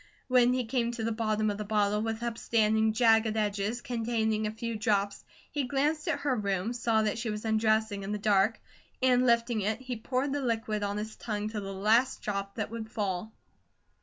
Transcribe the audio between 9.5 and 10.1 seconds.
it, he